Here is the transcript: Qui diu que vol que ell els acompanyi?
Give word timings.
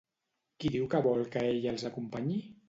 Qui 0.63 0.71
diu 0.75 0.87
que 0.93 1.01
vol 1.09 1.21
que 1.35 1.45
ell 1.51 1.69
els 1.73 1.85
acompanyi? 1.91 2.41